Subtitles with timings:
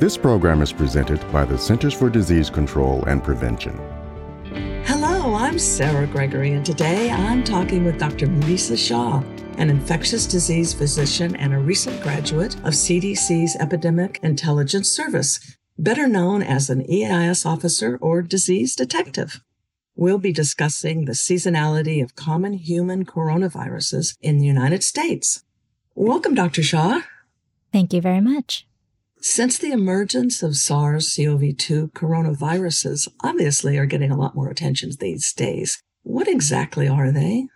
[0.00, 3.78] This program is presented by the Centers for Disease Control and Prevention.
[4.86, 8.26] Hello, I'm Sarah Gregory, and today I'm talking with Dr.
[8.26, 9.22] Lisa Shah,
[9.58, 16.42] an infectious disease physician and a recent graduate of CDC's Epidemic Intelligence Service, better known
[16.42, 19.42] as an EIS officer or disease detective.
[19.96, 25.44] We'll be discussing the seasonality of common human coronaviruses in the United States.
[25.94, 26.62] Welcome, Dr.
[26.62, 27.02] Shah.
[27.70, 28.66] Thank you very much.
[29.22, 34.90] Since the emergence of SARS CoV 2, coronaviruses obviously are getting a lot more attention
[34.98, 35.82] these days.
[36.02, 37.48] What exactly are they?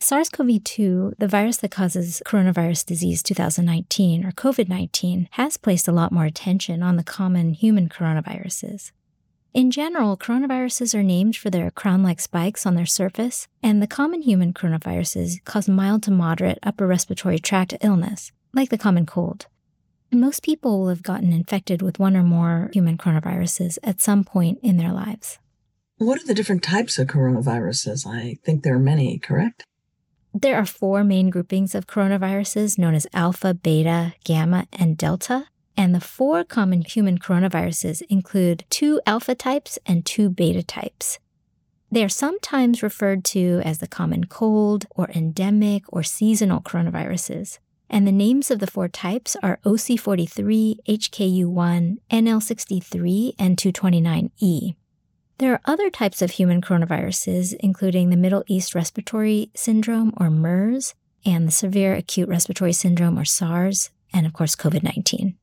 [0.00, 5.88] SARS CoV 2, the virus that causes coronavirus disease 2019 or COVID 19, has placed
[5.88, 8.92] a lot more attention on the common human coronaviruses.
[9.54, 13.86] In general, coronaviruses are named for their crown like spikes on their surface, and the
[13.86, 19.46] common human coronaviruses cause mild to moderate upper respiratory tract illness, like the common cold.
[20.10, 24.58] Most people will have gotten infected with one or more human coronaviruses at some point
[24.62, 25.38] in their lives.
[25.98, 28.06] What are the different types of coronaviruses?
[28.06, 29.64] I think there are many, correct?
[30.32, 35.46] There are four main groupings of coronaviruses known as alpha, beta, gamma, and delta.
[35.76, 41.18] And the four common human coronaviruses include two alpha types and two beta types.
[41.90, 47.58] They are sometimes referred to as the common cold or endemic or seasonal coronaviruses
[47.90, 54.74] and the names of the four types are OC43, HKU1, NL63, and 229E.
[55.38, 60.94] There are other types of human coronaviruses, including the Middle East Respiratory Syndrome, or MERS,
[61.24, 65.36] and the Severe Acute Respiratory Syndrome, or SARS, and of course, COVID 19.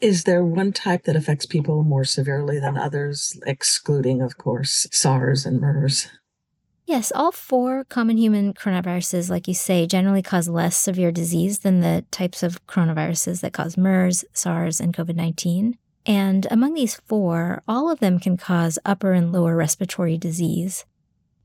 [0.00, 5.46] Is there one type that affects people more severely than others, excluding, of course, SARS
[5.46, 6.08] and MERS?
[6.94, 11.80] Yes, all four common human coronaviruses, like you say, generally cause less severe disease than
[11.80, 15.76] the types of coronaviruses that cause MERS, SARS, and COVID 19.
[16.06, 20.84] And among these four, all of them can cause upper and lower respiratory disease.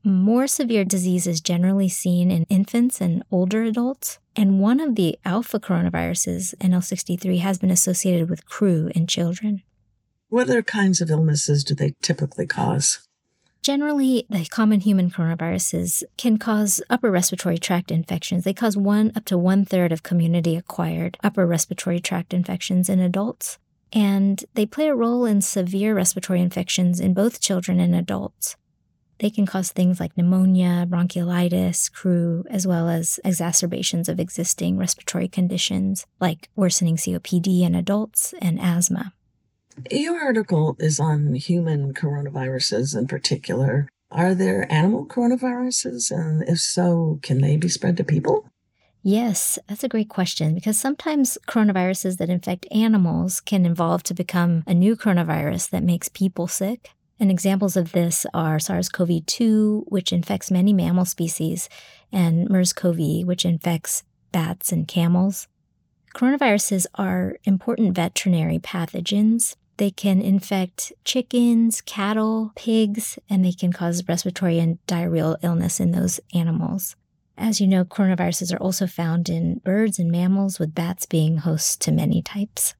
[0.04, 5.18] More severe disease is generally seen in infants and older adults, and one of the
[5.24, 9.64] alpha coronaviruses, NL63, has been associated with croup in children.
[10.28, 13.08] What other kinds of illnesses do they typically cause?
[13.62, 18.44] Generally, the common human coronaviruses can cause upper respiratory tract infections.
[18.44, 23.00] They cause one up to one third of community acquired upper respiratory tract infections in
[23.00, 23.58] adults.
[23.92, 28.56] And they play a role in severe respiratory infections in both children and adults.
[29.18, 35.28] They can cause things like pneumonia, bronchiolitis, croup, as well as exacerbations of existing respiratory
[35.28, 39.12] conditions like worsening COPD in adults and asthma.
[39.90, 43.88] Your article is on human coronaviruses in particular.
[44.10, 46.10] Are there animal coronaviruses?
[46.10, 48.48] And if so, can they be spread to people?
[49.02, 54.62] Yes, that's a great question because sometimes coronaviruses that infect animals can evolve to become
[54.66, 56.90] a new coronavirus that makes people sick.
[57.18, 61.68] And examples of this are SARS CoV 2, which infects many mammal species,
[62.10, 64.02] and MERS CoV, which infects
[64.32, 65.48] bats and camels.
[66.14, 74.06] Coronaviruses are important veterinary pathogens they can infect chickens, cattle, pigs, and they can cause
[74.06, 76.96] respiratory and diarrheal illness in those animals.
[77.38, 81.78] As you know, coronaviruses are also found in birds and mammals, with bats being hosts
[81.78, 82.74] to many types.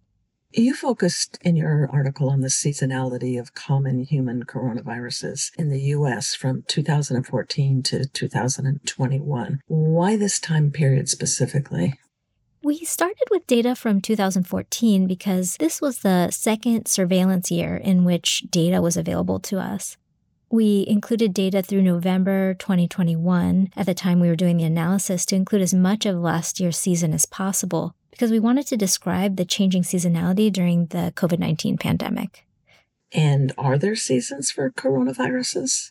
[0.52, 6.34] You focused in your article on the seasonality of common human coronaviruses in the US
[6.34, 9.60] from 2014 to 2021.
[9.68, 11.98] Why this time period specifically?
[12.70, 18.44] We started with data from 2014 because this was the second surveillance year in which
[18.48, 19.96] data was available to us.
[20.52, 25.34] We included data through November 2021 at the time we were doing the analysis to
[25.34, 29.44] include as much of last year's season as possible because we wanted to describe the
[29.44, 32.46] changing seasonality during the COVID 19 pandemic.
[33.10, 35.90] And are there seasons for coronaviruses?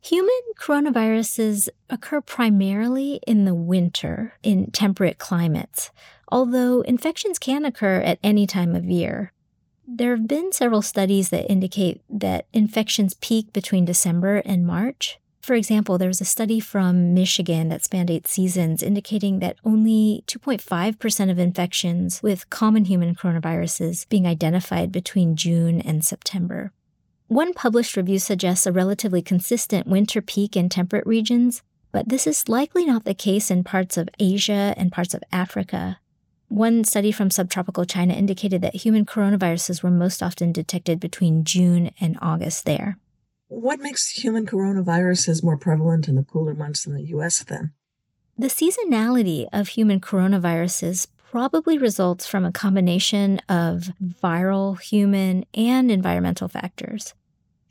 [0.00, 5.90] Human coronaviruses occur primarily in the winter in temperate climates,
[6.30, 9.32] although infections can occur at any time of year.
[9.86, 15.18] There have been several studies that indicate that infections peak between December and March.
[15.40, 20.24] For example, there was a study from Michigan that spanned eight seasons indicating that only
[20.26, 26.72] 2.5% of infections with common human coronaviruses being identified between June and September.
[27.28, 32.48] One published review suggests a relatively consistent winter peak in temperate regions, but this is
[32.48, 35.98] likely not the case in parts of Asia and parts of Africa.
[36.48, 41.90] One study from subtropical China indicated that human coronaviruses were most often detected between June
[42.00, 42.96] and August there.
[43.48, 47.72] What makes human coronaviruses more prevalent in the cooler months in the US then?
[48.38, 53.90] The seasonality of human coronaviruses probably results from a combination of
[54.22, 57.14] viral, human, and environmental factors.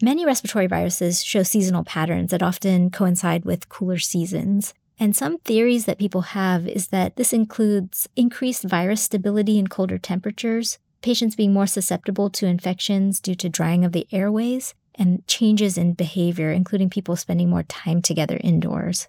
[0.01, 4.75] Many respiratory viruses show seasonal patterns that often coincide with cooler seasons.
[5.00, 9.98] And some theories that people have is that this includes increased virus stability in colder
[9.98, 15.77] temperatures, patients being more susceptible to infections due to drying of the airways, and changes
[15.77, 19.07] in behavior, including people spending more time together indoors.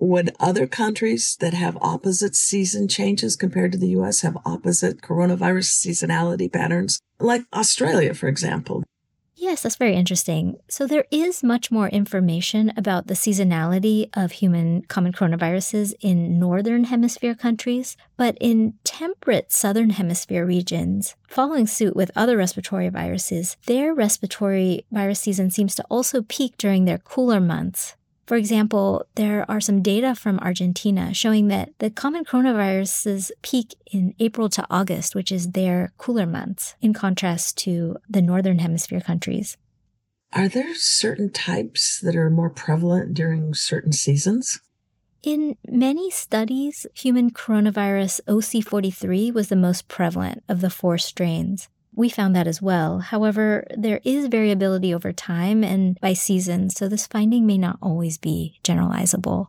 [0.00, 5.70] Would other countries that have opposite season changes compared to the US have opposite coronavirus
[5.70, 7.00] seasonality patterns?
[7.20, 8.82] Like Australia, for example.
[9.36, 10.56] Yes, that's very interesting.
[10.68, 16.84] So, there is much more information about the seasonality of human common coronaviruses in northern
[16.84, 23.92] hemisphere countries, but in temperate southern hemisphere regions, following suit with other respiratory viruses, their
[23.92, 27.96] respiratory virus season seems to also peak during their cooler months.
[28.26, 34.14] For example, there are some data from Argentina showing that the common coronaviruses peak in
[34.18, 39.58] April to August, which is their cooler months, in contrast to the northern hemisphere countries.
[40.32, 44.60] Are there certain types that are more prevalent during certain seasons?
[45.22, 51.68] In many studies, human coronavirus OC43 was the most prevalent of the four strains.
[51.96, 52.98] We found that as well.
[52.98, 58.18] However, there is variability over time and by season, so this finding may not always
[58.18, 59.48] be generalizable.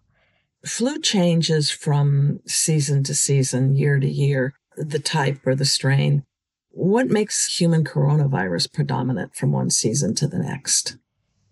[0.65, 6.23] Flu changes from season to season, year to year, the type or the strain.
[6.69, 10.97] What makes human coronavirus predominant from one season to the next?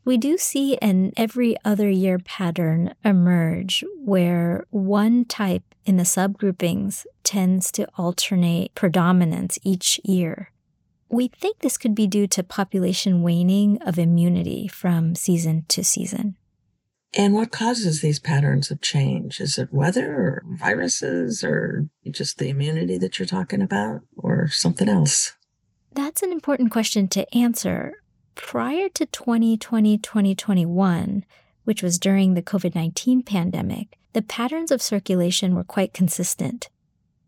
[0.06, 7.06] We do see an every other year pattern emerge where one type in the subgroupings
[7.24, 10.52] tends to alternate predominance each year.
[11.14, 16.38] We think this could be due to population waning of immunity from season to season.
[17.14, 19.40] And what causes these patterns of change?
[19.40, 24.90] Is it weather or viruses or just the immunity that you're talking about or something
[24.90, 25.34] else?
[25.92, 28.02] That's an important question to answer.
[28.34, 31.26] Prior to 2020 2021,
[31.64, 36.70] which was during the COVID 19 pandemic, the patterns of circulation were quite consistent.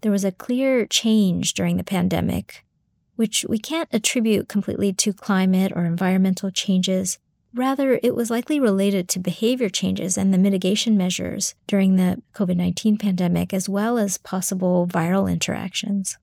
[0.01, 2.64] There was a clear change during the pandemic
[3.15, 7.17] which we can't attribute completely to climate or environmental changes.
[7.53, 12.57] Rather, it was likely related to behavior changes and the mitigation measures during the COVID
[12.57, 16.17] 19 pandemic, as well as possible viral interactions.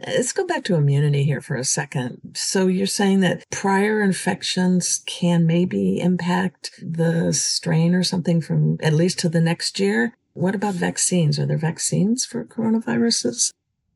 [0.00, 2.32] Let's go back to immunity here for a second.
[2.34, 8.92] So, you're saying that prior infections can maybe impact the strain or something from at
[8.92, 10.14] least to the next year?
[10.32, 11.38] What about vaccines?
[11.38, 13.50] Are there vaccines for coronaviruses?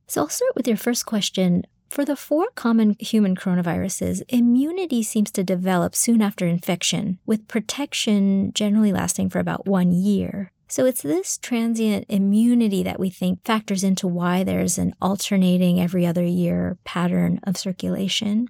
[0.06, 1.64] So, I'll start with your first question.
[1.88, 8.52] For the four common human coronaviruses, immunity seems to develop soon after infection, with protection
[8.52, 10.52] generally lasting for about one year.
[10.68, 16.04] So it's this transient immunity that we think factors into why there's an alternating every
[16.04, 18.48] other year pattern of circulation.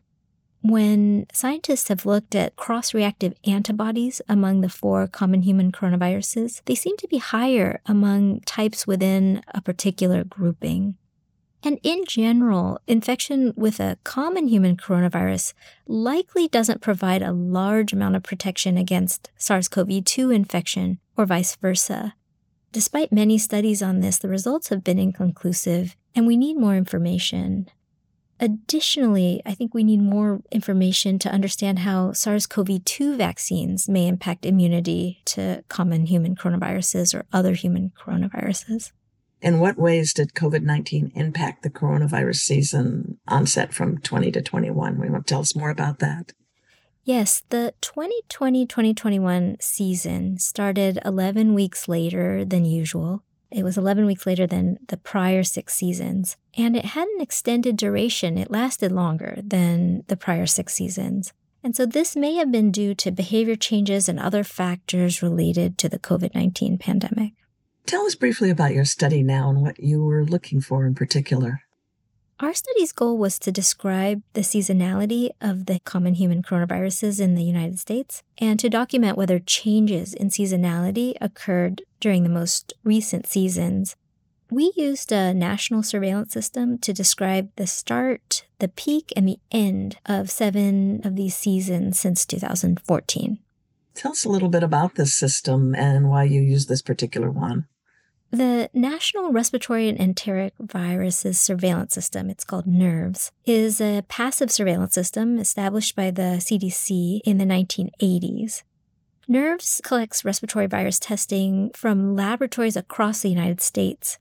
[0.61, 6.75] When scientists have looked at cross reactive antibodies among the four common human coronaviruses, they
[6.75, 10.97] seem to be higher among types within a particular grouping.
[11.65, 15.55] And in general, infection with a common human coronavirus
[15.87, 21.57] likely doesn't provide a large amount of protection against SARS CoV 2 infection or vice
[21.57, 22.15] versa.
[22.71, 27.69] Despite many studies on this, the results have been inconclusive, and we need more information.
[28.41, 34.07] Additionally, I think we need more information to understand how SARS CoV 2 vaccines may
[34.07, 38.93] impact immunity to common human coronaviruses or other human coronaviruses.
[39.41, 44.99] In what ways did COVID 19 impact the coronavirus season onset from 20 to 21?
[44.99, 46.33] We want to tell us more about that.
[47.05, 53.23] Yes, the 2020 2021 season started 11 weeks later than usual.
[53.51, 57.77] It was 11 weeks later than the prior six seasons, and it had an extended
[57.77, 58.37] duration.
[58.37, 61.33] It lasted longer than the prior six seasons.
[61.65, 65.89] And so this may have been due to behavior changes and other factors related to
[65.89, 67.33] the COVID 19 pandemic.
[67.89, 71.63] Tell us briefly about your study now and what you were looking for in particular.
[72.39, 77.43] Our study's goal was to describe the seasonality of the common human coronaviruses in the
[77.43, 83.97] United States and to document whether changes in seasonality occurred during the most recent seasons.
[84.51, 89.97] We used a national surveillance system to describe the start, the peak, and the end
[90.05, 93.39] of seven of these seasons since 2014.
[93.95, 97.67] Tell us a little bit about this system and why you use this particular one.
[98.31, 104.93] The National Respiratory and Enteric Viruses Surveillance System, it's called NREVSS, is a passive surveillance
[104.93, 108.65] system established by the CDC in the 1980s.
[109.31, 114.19] NREVSS collects respiratory virus testing from laboratories across the United States.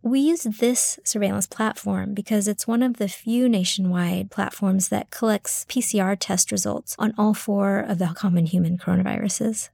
[0.00, 5.66] We use this surveillance platform because it's one of the few nationwide platforms that collects
[5.68, 9.68] PCR test results on all four of the common human coronaviruses.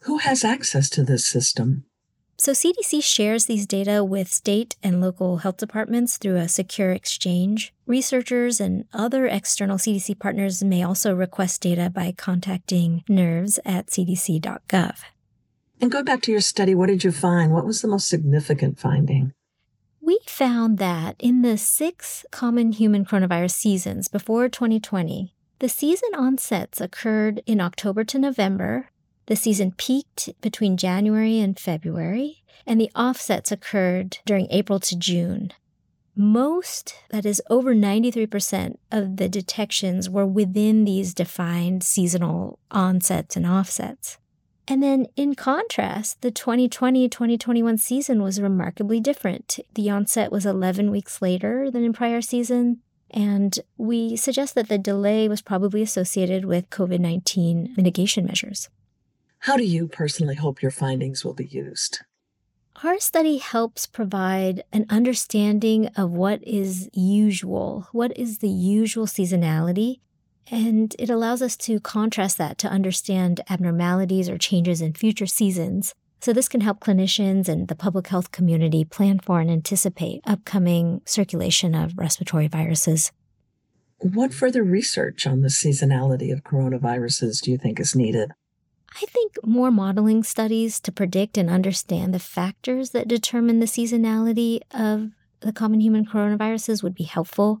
[0.00, 1.84] Who has access to this system?
[2.38, 7.72] So, CDC shares these data with state and local health departments through a secure exchange.
[7.86, 14.98] Researchers and other external CDC partners may also request data by contacting nrevss at cdc.gov.
[15.80, 17.52] And go back to your study, what did you find?
[17.52, 19.32] What was the most significant finding?
[20.00, 26.80] We found that in the six common human coronavirus seasons before 2020, the season onsets
[26.80, 28.90] occurred in October to November.
[29.26, 35.52] The season peaked between January and February, and the offsets occurred during April to June.
[36.14, 43.46] Most, that is over 93% of the detections were within these defined seasonal onsets and
[43.46, 44.16] offsets.
[44.68, 49.58] And then, in contrast, the 2020 2021 season was remarkably different.
[49.74, 52.78] The onset was 11 weeks later than in prior season,
[53.10, 58.68] and we suggest that the delay was probably associated with COVID 19 mitigation measures.
[59.46, 62.00] How do you personally hope your findings will be used?
[62.82, 70.00] Our study helps provide an understanding of what is usual, what is the usual seasonality,
[70.50, 75.94] and it allows us to contrast that to understand abnormalities or changes in future seasons.
[76.20, 81.02] So, this can help clinicians and the public health community plan for and anticipate upcoming
[81.04, 83.12] circulation of respiratory viruses.
[83.98, 88.32] What further research on the seasonality of coronaviruses do you think is needed?
[88.94, 94.60] I think more modeling studies to predict and understand the factors that determine the seasonality
[94.72, 97.60] of the common human coronaviruses would be helpful.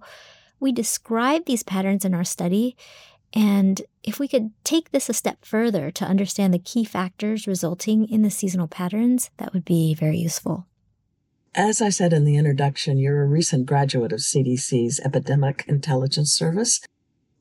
[0.60, 2.76] We describe these patterns in our study,
[3.34, 8.08] and if we could take this a step further to understand the key factors resulting
[8.08, 10.66] in the seasonal patterns, that would be very useful.
[11.54, 16.80] As I said in the introduction, you're a recent graduate of CDC's Epidemic Intelligence Service.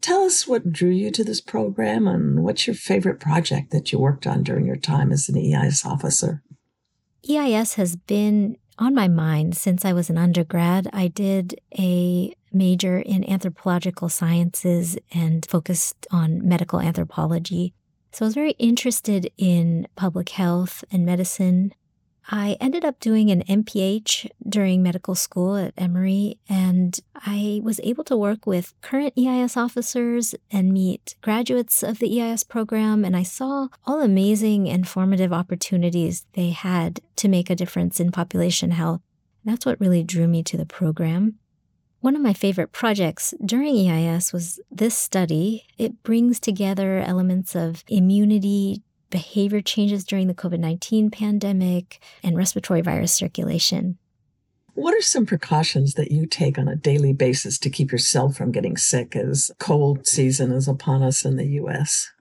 [0.06, 3.98] Tell us what drew you to this program and what's your favorite project that you
[3.98, 6.44] worked on during your time as an EIS officer?
[7.28, 10.88] EIS has been on my mind since I was an undergrad.
[10.94, 17.74] I did a major in anthropological sciences and focused on medical anthropology.
[18.12, 21.74] So I was very interested in public health and medicine.
[22.30, 28.04] I ended up doing an MPH during medical school at Emory, and I was able
[28.06, 33.06] to work with current EIS officers and meet graduates of the EIS program.
[33.06, 38.12] And I saw all amazing and formative opportunities they had to make a difference in
[38.12, 39.02] population health.
[39.44, 41.36] That's what really drew me to the program.
[42.00, 45.66] One of my favorite projects during EIS was this study.
[45.78, 52.82] It brings together elements of immunity, behavior changes during the COVID 19 pandemic, and respiratory
[52.82, 53.98] virus circulation.
[54.74, 58.52] What are some precautions that you take on a daily basis to keep yourself from
[58.52, 62.12] getting sick as cold season is upon us in the US?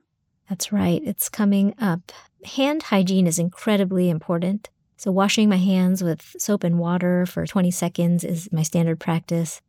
[0.48, 2.12] That's right, it's coming up.
[2.44, 4.70] Hand hygiene is incredibly important.
[4.96, 9.60] So, washing my hands with soap and water for 20 seconds is my standard practice.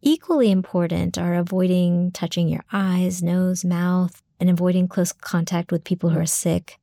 [0.00, 6.10] Equally important are avoiding touching your eyes, nose, mouth, and avoiding close contact with people
[6.10, 6.78] who are sick.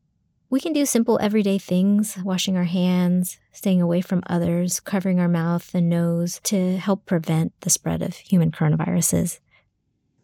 [0.50, 5.28] We can do simple everyday things, washing our hands, staying away from others, covering our
[5.28, 9.40] mouth and nose to help prevent the spread of human coronaviruses.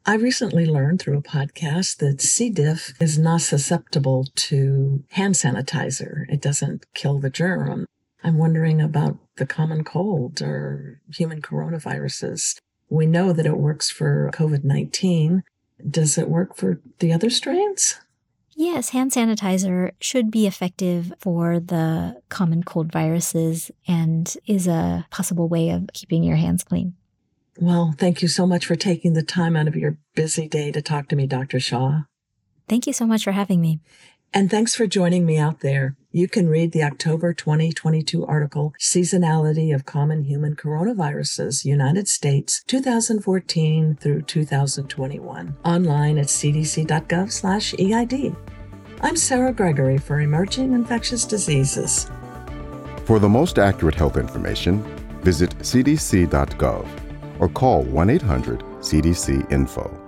[0.06, 2.50] I recently learned through a podcast that C.
[2.50, 6.25] diff is not susceptible to hand sanitizer.
[6.30, 7.86] It doesn't kill the germ.
[8.24, 12.58] I'm wondering about the common cold or human coronaviruses.
[12.90, 15.44] We know that it works for COVID 19.
[15.89, 18.00] Does it work for the other strains?
[18.56, 25.48] Yes, hand sanitizer should be effective for the common cold viruses and is a possible
[25.48, 26.94] way of keeping your hands clean.
[27.60, 30.82] Well, thank you so much for taking the time out of your busy day to
[30.82, 31.60] talk to me, Dr.
[31.60, 32.01] Shah.
[32.68, 33.80] Thank you so much for having me.
[34.34, 35.96] And thanks for joining me out there.
[36.15, 43.98] You can read the October 2022 article, Seasonality of Common Human Coronaviruses, United States, 2014
[44.00, 48.36] through 2021, online at cdc.gov slash EID.
[49.01, 52.12] I'm Sarah Gregory for Emerging Infectious Diseases.
[53.05, 54.84] For the most accurate health information,
[55.24, 56.88] visit cdc.gov
[57.39, 60.02] or call 1 800 CDC Info.